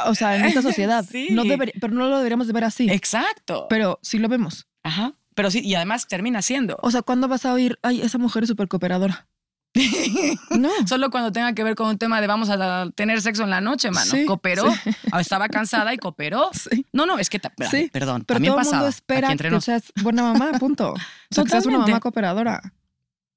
[0.07, 1.05] O sea, en esta sociedad.
[1.11, 1.29] Sí.
[1.33, 2.89] No debería, pero no lo deberíamos de ver así.
[2.91, 3.67] Exacto.
[3.69, 4.69] Pero sí lo vemos.
[4.85, 5.15] Ajá.
[5.37, 6.79] Pero sí, y además termina siendo.
[6.81, 9.29] O sea, ¿cuándo vas a oír, ay, esa mujer es súper cooperadora?
[10.51, 10.71] No.
[10.89, 13.61] Solo cuando tenga que ver con un tema de vamos a tener sexo en la
[13.61, 14.11] noche, mano.
[14.11, 14.73] Sí, cooperó.
[14.73, 14.91] sí.
[15.13, 16.51] Ah, Estaba cansada y cooperó.
[16.71, 16.87] Sí.
[16.93, 19.65] No, no, es que, perdón, Pero también todo el mundo espera que nos.
[19.65, 20.93] seas buena mamá, punto.
[20.93, 20.97] O
[21.31, 22.61] sea, que seas una mamá cooperadora.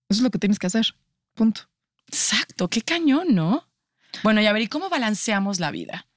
[0.07, 0.95] Eso es lo que tienes que hacer.
[1.33, 1.63] Punto.
[2.07, 3.67] Exacto, qué cañón, ¿no?
[4.23, 6.07] Bueno, y a ver, ¿y cómo balanceamos la vida?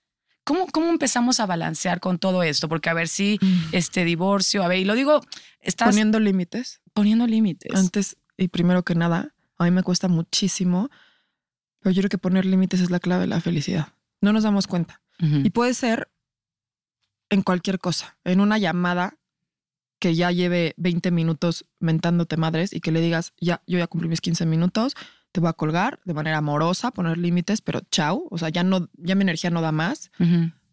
[0.45, 2.69] ¿Cómo, ¿Cómo empezamos a balancear con todo esto?
[2.69, 3.39] Porque a ver si
[3.71, 5.21] este divorcio, a ver, y lo digo,
[5.61, 6.81] estás Poniendo límites.
[6.93, 7.73] poniendo límites.
[7.75, 10.91] Antes y primero que nada, a mí me cuesta muchísimo,
[11.81, 13.89] pero yo creo que poner límites es la clave de la felicidad.
[14.21, 15.01] No nos damos cuenta.
[15.19, 16.11] Y puede ser
[17.31, 19.19] en cualquier cosa, en una llamada
[20.01, 24.09] que ya lleve 20 minutos mentándote madres y que le digas, ya, yo ya cumplí
[24.09, 24.97] mis 15 minutos,
[25.33, 28.89] te voy a colgar de manera amorosa, poner límites, pero chao, o sea, ya no,
[28.99, 30.11] ya mi energía no da más.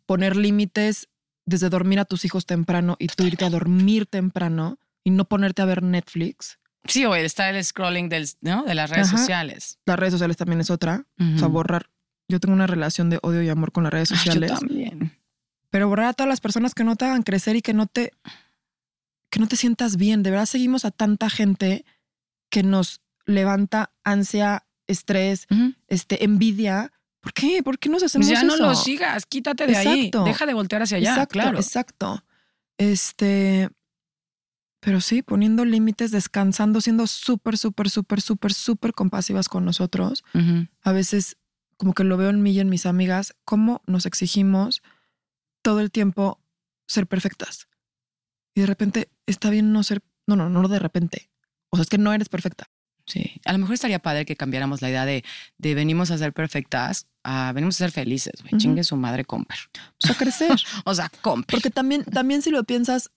[0.05, 1.07] Poner límites
[1.45, 5.61] desde dormir a tus hijos temprano y tú irte a dormir temprano y no ponerte
[5.61, 6.59] a ver Netflix.
[6.85, 8.63] Sí, o está el scrolling del, ¿no?
[8.63, 9.17] de las redes Ajá.
[9.17, 9.79] sociales.
[9.85, 11.05] Las redes sociales también es otra.
[11.35, 11.89] O sea, borrar.
[12.27, 14.59] Yo tengo una relación de odio y amor con las redes Ay, yo sociales.
[14.59, 15.17] también.
[15.69, 18.11] pero borrar a todas las personas que no te hagan crecer y que no te
[19.31, 20.23] que no te sientas bien.
[20.23, 21.85] De verdad seguimos a tanta gente
[22.49, 25.47] que nos levanta ansia, estrés,
[25.87, 26.91] este, envidia.
[27.21, 27.61] ¿Por qué?
[27.63, 28.65] ¿Por qué nos hacemos ya no eso?
[28.65, 30.05] lo sigas, quítate de ahí.
[30.05, 30.23] Exacto.
[30.23, 31.57] Deja de voltear hacia allá, exacto, claro.
[31.57, 32.23] exacto.
[32.77, 33.69] Este,
[34.79, 40.23] pero sí, poniendo límites, descansando, siendo súper, súper, súper, súper, súper compasivas con nosotros.
[40.81, 41.37] A veces
[41.77, 44.81] como que lo veo en mí y en mis amigas, cómo nos exigimos
[45.61, 46.41] todo el tiempo
[46.87, 47.69] ser perfectas.
[48.53, 51.31] Y de repente está bien no ser, no, no, no de repente.
[51.69, 52.69] O sea, es que no eres perfecta.
[53.11, 55.23] Sí, a lo mejor estaría padre que cambiáramos la idea de,
[55.57, 58.61] de venimos a ser perfectas a venimos a ser felices, güey.
[58.61, 59.57] Chingue su madre, comper.
[60.03, 60.57] O sea, crecer.
[60.85, 61.53] O sea, comper.
[61.55, 63.09] Porque también, también si lo piensas,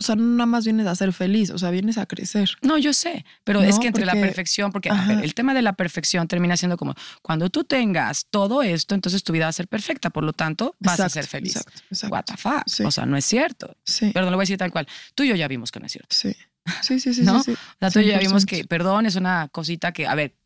[0.00, 2.50] o sea, no nada más vienes a ser feliz, o sea, vienes a crecer.
[2.62, 5.14] No, yo sé, pero No, es que entre la perfección, porque a Ajá.
[5.14, 9.22] ver, el tema de la perfección termina siendo como cuando tú tengas todo esto, entonces
[9.22, 11.56] tu vida va a ser perfecta, por lo tanto vas a ser feliz.
[11.56, 12.14] Exacto, exacto.
[12.14, 12.62] What the fuck?
[12.66, 12.82] Sí.
[12.84, 13.76] O sea, no es cierto.
[13.84, 14.88] Sí, Perdón, lo voy a decir tal cual.
[15.14, 16.14] Tú y yo ya vimos que no es cierto.
[16.16, 16.34] sí.
[16.82, 17.42] Sí, sí, sí, ¿No?
[17.42, 17.58] sí, sí.
[17.60, 18.46] O sea, tú y yo ya vimos 100%.
[18.46, 20.36] que perdón es una cosita que, a ver,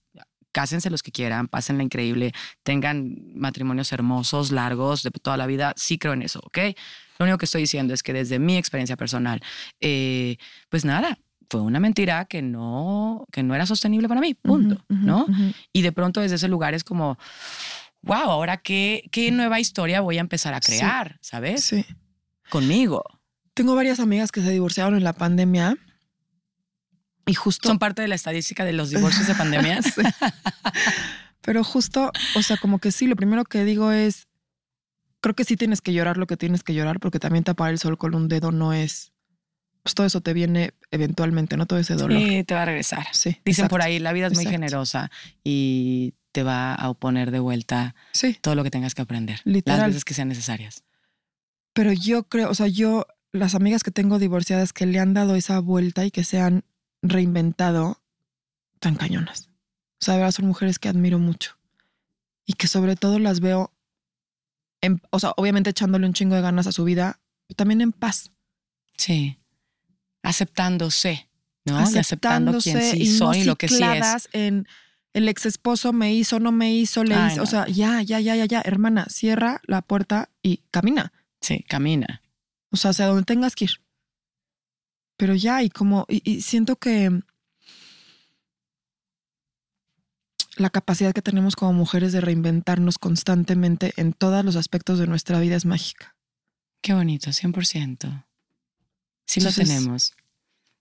[0.56, 5.74] cásense los que quieran, pásenla increíble, tengan matrimonios hermosos, largos, de toda la vida.
[5.76, 6.58] Sí creo en eso, ¿ok?
[7.18, 9.42] Lo único que estoy diciendo es que desde mi experiencia personal,
[9.80, 10.38] eh,
[10.70, 11.18] pues nada,
[11.50, 15.26] fue una mentira que no, que no era sostenible para mí, punto, ¿no?
[15.74, 17.18] Y de pronto desde ese lugar es como,
[18.00, 21.64] wow, ahora qué, qué nueva historia voy a empezar a crear, ¿sabes?
[21.64, 21.84] Sí.
[22.48, 23.04] Conmigo.
[23.52, 25.76] Tengo varias amigas que se divorciaron en la pandemia
[27.26, 27.68] y justo...
[27.68, 29.84] Son parte de la estadística de los divorcios de pandemias.
[31.42, 34.26] Pero justo, o sea, como que sí, lo primero que digo es,
[35.20, 37.78] creo que sí tienes que llorar lo que tienes que llorar, porque también tapar el
[37.78, 39.12] sol con un dedo no es,
[39.82, 41.66] pues todo eso te viene eventualmente, ¿no?
[41.66, 42.18] Todo ese dolor.
[42.18, 43.06] Sí, te va a regresar.
[43.12, 43.40] Sí.
[43.44, 45.10] Dicen por ahí, la vida es muy generosa
[45.44, 48.36] y te va a oponer de vuelta sí.
[48.40, 49.40] todo lo que tengas que aprender.
[49.44, 49.78] Literal.
[49.78, 50.84] Las veces que sean necesarias.
[51.72, 55.36] Pero yo creo, o sea, yo, las amigas que tengo divorciadas que le han dado
[55.36, 56.64] esa vuelta y que se han
[57.08, 58.02] reinventado,
[58.80, 59.48] tan cañonas.
[60.00, 61.56] O sea, de verdad son mujeres que admiro mucho
[62.44, 63.72] y que sobre todo las veo,
[64.80, 67.92] en, o sea, obviamente echándole un chingo de ganas a su vida, pero también en
[67.92, 68.30] paz.
[68.96, 69.38] Sí.
[70.22, 71.28] Aceptándose,
[71.64, 71.78] ¿no?
[71.78, 74.28] Aceptándose y aceptando quién sí y soy y lo que sí es.
[74.32, 74.66] en
[75.16, 77.42] el ex esposo me hizo, no me hizo, le hizo.
[77.42, 81.12] O sea, ya, ya, ya, ya, ya, hermana, cierra la puerta y camina.
[81.40, 82.22] Sí, camina.
[82.70, 83.70] O sea, hacia donde tengas que ir.
[85.16, 87.10] Pero ya, y como, y, siento que
[90.56, 95.40] la capacidad que tenemos como mujeres de reinventarnos constantemente en todos los aspectos de nuestra
[95.40, 96.16] vida es mágica.
[96.82, 98.26] Qué bonito, 100%.
[99.26, 100.14] Sí lo tenemos.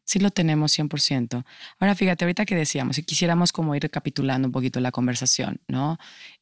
[0.06, 1.44] Sí lo tenemos 100%.
[1.80, 5.98] Ahora fíjate, ahorita que decíamos, si quisiéramos como ir recapitulando un poquito la conversación, ¿no?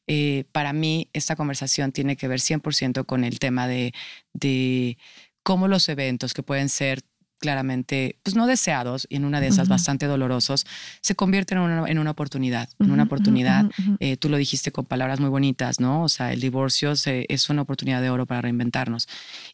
[0.06, 3.94] Eh, para mí esta conversación tiene que ver 100% con el tema de,
[4.34, 4.98] de
[5.42, 7.02] cómo los eventos que pueden ser
[7.44, 10.64] claramente, pues no deseados y en una de esas bastante dolorosos,
[11.02, 13.66] se convierten en una, en una oportunidad, en una oportunidad.
[14.00, 16.04] Eh, tú lo dijiste con palabras muy bonitas, ¿no?
[16.04, 19.08] O sea, el divorcio es una oportunidad de oro para reinventarnos.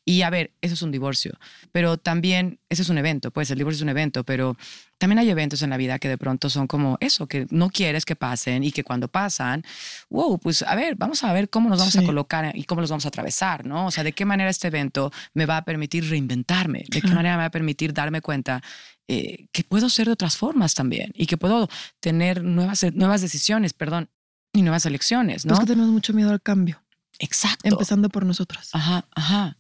[0.04, 1.32] Y a ver, eso es un divorcio,
[1.72, 4.56] pero también, ese es un evento, pues el divorcio es un evento, pero
[4.96, 8.04] también hay eventos en la vida que de pronto son como eso, que no quieres
[8.04, 9.64] que pasen y que cuando pasan,
[10.08, 12.88] wow, pues a ver, vamos a ver cómo nos vamos a colocar y cómo los
[12.88, 13.86] vamos a atravesar, ¿no?
[13.86, 17.34] O sea, de qué manera este evento me va a permitir reinventarme, de qué manera
[17.34, 18.62] me va a permitir darme cuenta
[19.08, 23.72] eh, que puedo ser de otras formas también y que puedo tener nuevas, nuevas decisiones,
[23.72, 24.10] perdón,
[24.52, 25.54] y nuevas elecciones, ¿no?
[25.54, 26.84] Es que tenemos mucho miedo al cambio.
[27.18, 27.68] Exacto.
[27.68, 28.68] Empezando por nosotros.
[28.72, 29.58] Ajá, ajá.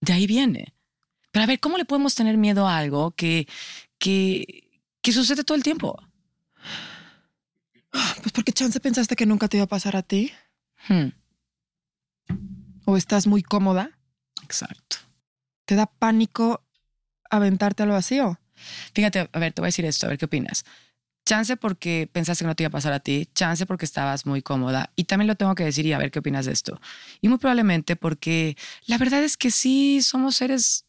[0.00, 0.73] De ahí viene.
[1.34, 3.48] Pero a ver, ¿cómo le podemos tener miedo a algo que,
[3.98, 4.70] que,
[5.02, 6.00] que sucede todo el tiempo?
[7.90, 10.30] Pues porque chance pensaste que nunca te iba a pasar a ti.
[10.88, 11.08] Hmm.
[12.84, 13.90] O estás muy cómoda.
[14.44, 14.98] Exacto.
[15.64, 16.64] ¿Te da pánico
[17.28, 18.38] aventarte al vacío?
[18.94, 20.64] Fíjate, a ver, te voy a decir esto, a ver qué opinas.
[21.26, 24.40] Chance porque pensaste que no te iba a pasar a ti, chance porque estabas muy
[24.40, 24.92] cómoda.
[24.94, 26.80] Y también lo tengo que decir y a ver qué opinas de esto.
[27.20, 30.84] Y muy probablemente porque la verdad es que sí somos seres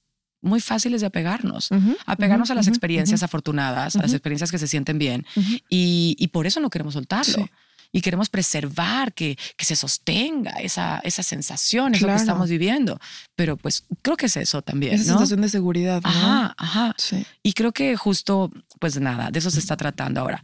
[0.45, 1.69] muy fáciles de apegarnos,
[2.05, 5.25] apegarnos a las experiencias afortunadas, a las experiencias que se sienten bien
[5.69, 7.49] y, por eso no queremos soltarlo.
[7.91, 12.99] Y queremos preservar que, que se sostenga esa, esa sensación, eso que estamos viviendo.
[13.38, 14.95] Pero pues creo que es eso también.
[14.95, 16.01] Esa sensación de seguridad.
[16.01, 16.10] ¿no?
[16.10, 16.95] Ajá, ajá.
[17.41, 20.43] Y creo que justo, pues nada, de eso se está tratando ahora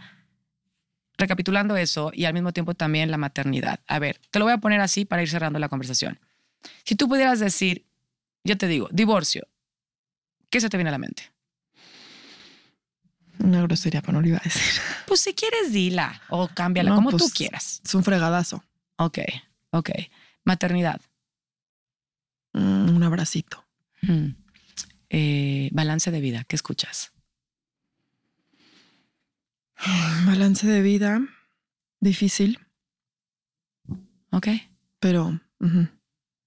[1.18, 3.80] recapitulando eso y al mismo tiempo también la maternidad.
[3.88, 6.20] A ver, te lo voy a poner así para ir cerrando la conversación.
[6.84, 7.86] Si tú pudieras decir,
[8.44, 9.48] yo te digo, divorcio,
[10.52, 11.32] ¿Qué se te viene a la mente?
[13.40, 14.82] Una grosería, pero no lo iba a decir.
[15.08, 17.82] Pues si quieres, dila o cámbiala, como tú pues, quieras.
[17.84, 18.64] Es un fregadazo.
[18.98, 19.20] Ok,
[19.72, 19.90] ok.
[20.46, 21.02] Maternidad.
[22.54, 23.66] Mm, un abracito.
[25.10, 27.12] Eh, balance de vida, ¿qué escuchas?
[30.26, 31.20] Balance de vida,
[32.00, 32.60] difícil.
[34.32, 34.48] Ok.
[35.00, 35.40] Pero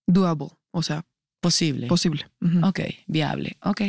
[0.07, 1.05] doable, o sea,
[1.45, 1.87] Posible.
[1.89, 2.27] Posible.
[2.63, 3.59] Ok, viable.
[3.61, 3.83] Ok.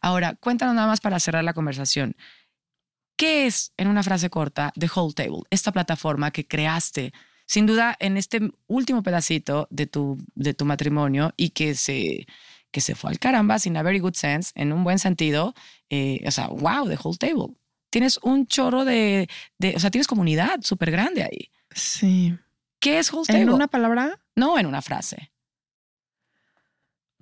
[0.00, 2.16] Ahora, cuéntanos nada más para cerrar la conversación.
[3.18, 5.42] ¿Qué es, en una frase corta, The Whole Table?
[5.50, 7.12] Esta plataforma que creaste,
[7.44, 12.26] sin duda, en este último pedacito de tu, de tu matrimonio y que se,
[12.70, 15.54] que se fue al caramba, sin a very good sense, en un buen sentido.
[15.90, 17.58] Eh, o sea, wow, The Whole Table.
[17.90, 19.28] Tienes un chorro de,
[19.58, 21.50] de o sea, tienes comunidad súper grande ahí.
[21.74, 22.34] Sí.
[22.80, 23.42] ¿Qué es Whole Table?
[23.42, 24.18] ¿En una palabra?
[24.34, 25.30] No, en una frase.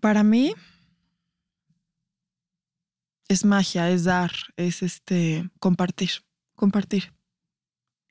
[0.05, 0.55] Para mí
[3.27, 6.11] es magia, es dar, es este compartir,
[6.55, 7.15] compartir.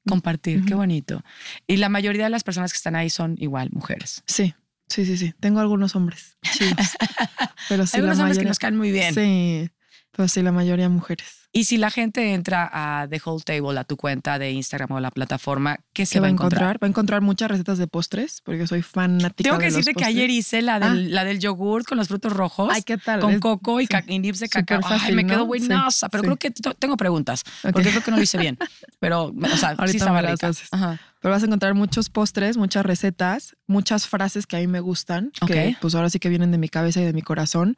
[0.08, 1.21] Compartir, qué bonito.
[1.67, 4.23] Y la mayoría de las personas que están ahí son igual mujeres.
[4.25, 4.56] Sí,
[4.88, 5.36] sí, sí, sí.
[5.39, 6.36] Tengo algunos hombres.
[6.41, 6.65] Sí.
[7.69, 9.13] Pero sí, algunos hombres que nos caen muy bien.
[9.13, 9.69] Sí.
[10.15, 11.39] Pero sí, la mayoría mujeres.
[11.56, 14.99] Y si la gente entra a The Whole Table, a tu cuenta de Instagram o
[14.99, 16.78] la plataforma, ¿qué se ¿Qué va a encontrar?
[16.82, 19.91] Va a encontrar muchas recetas de postres, porque soy fanática Tengo que de los decirte
[19.91, 20.15] que postres.
[20.15, 22.69] ayer hice la del, la del yogurt con los frutos rojos.
[22.73, 23.19] Ay, ¿qué tal?
[23.19, 23.93] Con coco y, sí.
[24.08, 24.82] y nips de cacao.
[24.82, 25.45] Súper Ay, fácil, me quedó ¿no?
[25.45, 26.28] buenaza, Sí, pero sí.
[26.28, 27.43] creo que tengo preguntas.
[27.63, 27.71] Ok.
[27.73, 28.58] Porque creo que no lo hice bien.
[28.99, 30.52] Pero, o sea, sí Ahorita estaba me las rica.
[30.71, 30.99] Ajá.
[31.19, 35.32] Pero vas a encontrar muchos postres, muchas recetas, muchas frases que a mí me gustan,
[35.45, 35.78] que Ok.
[35.82, 37.76] pues ahora sí que vienen de mi cabeza y de mi corazón.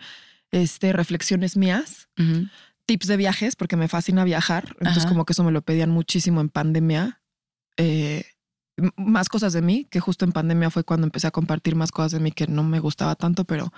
[0.51, 2.09] Este, reflexiones mías,
[2.85, 4.75] tips de viajes, porque me fascina viajar.
[4.79, 5.09] Entonces, Ajá.
[5.09, 7.21] como que eso me lo pedían muchísimo en pandemia.
[7.77, 8.23] Eh,
[8.95, 12.11] más cosas de mí, que justo en pandemia fue cuando empecé a compartir más cosas
[12.11, 13.71] de mí que no me gustaba tanto, pero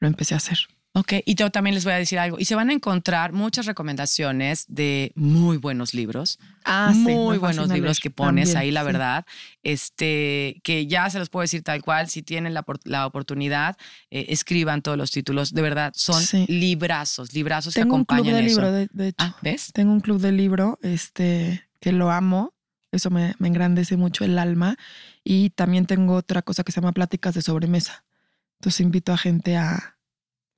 [0.00, 0.58] lo empecé a hacer.
[0.98, 2.38] Ok, y yo también les voy a decir algo.
[2.40, 6.38] Y se van a encontrar muchas recomendaciones de muy buenos libros.
[6.64, 9.24] Ah, muy buenos libros que pones ahí, la verdad.
[9.24, 9.26] verdad.
[9.62, 12.08] Este, que ya se los puedo decir tal cual.
[12.08, 13.76] Si tienen la, la oportunidad,
[14.10, 15.52] eh, escriban todos los títulos.
[15.52, 16.46] De verdad, son Sí.
[16.48, 18.60] librazos, librazos que Tengo un club acompañan de eso.
[18.60, 19.16] libro, de, de hecho.
[19.24, 19.70] Ah, ¿ves?
[19.72, 22.54] Tengo un club de libro este, que lo amo.
[22.90, 24.76] Eso me, me engrandece mucho el alma.
[25.22, 28.04] Y también tengo otra cosa que se llama pláticas de sobremesa.
[28.58, 29.97] Entonces invito a gente a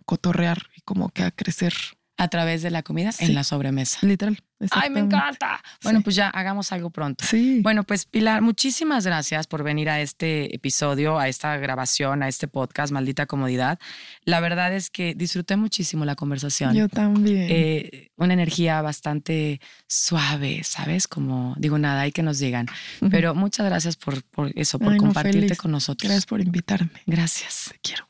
[0.07, 1.73] cotorrear y como que a crecer.
[2.17, 3.25] A través de la comida Sí.
[3.25, 3.99] en la sobremesa.
[4.03, 4.39] Literal.
[4.73, 5.59] ¡Ay, me encanta!
[5.83, 6.05] Bueno, Sí.
[6.05, 7.25] pues ya hagamos algo pronto.
[7.25, 7.61] Sí.
[7.63, 12.47] Bueno, pues Pilar, muchísimas gracias por venir a este episodio, a esta grabación, a este
[12.47, 13.79] podcast, Maldita Comodidad.
[14.25, 16.75] La verdad es que disfruté muchísimo la conversación.
[16.75, 17.47] Yo también.
[17.49, 21.09] Eh, una energía bastante suave, ¿sabes?
[21.09, 22.67] Como digo, nada, hay que nos digan.
[23.11, 26.07] Pero muchas gracias por, por eso, por Ay, compartirte con nosotros.
[26.07, 26.91] Gracias por invitarme.
[27.07, 27.71] Gracias.
[27.73, 28.10] Te quiero.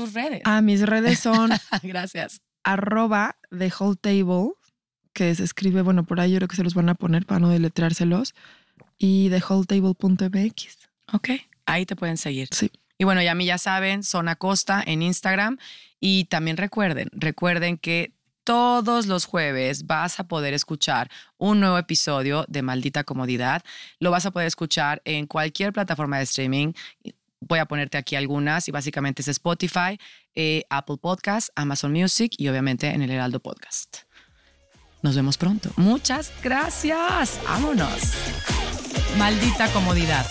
[0.00, 0.42] Tus redes.
[0.44, 1.50] Ah, mis redes son
[1.82, 2.40] gracias.
[2.64, 4.52] arroba the whole table,
[5.12, 7.40] que se escribe, bueno, por ahí yo creo que se los van a poner para
[7.40, 8.34] no deletreárselos.
[8.98, 10.78] Y thewholetable.mx.
[11.12, 11.30] Ok,
[11.66, 12.48] ahí te pueden seguir.
[12.52, 12.70] Sí.
[12.98, 15.58] Y bueno, ya a mí ya saben, Zona Costa en Instagram.
[16.00, 18.12] Y también recuerden, recuerden que
[18.44, 23.62] todos los jueves vas a poder escuchar un nuevo episodio de Maldita Comodidad.
[24.00, 26.72] Lo vas a poder escuchar en cualquier plataforma de streaming.
[27.40, 29.98] Voy a ponerte aquí algunas y básicamente es Spotify,
[30.34, 33.98] eh, Apple Podcast, Amazon Music y obviamente en el Heraldo Podcast.
[35.02, 35.70] Nos vemos pronto.
[35.76, 37.40] Muchas gracias.
[37.44, 38.12] Vámonos.
[39.16, 40.26] Maldita comodidad.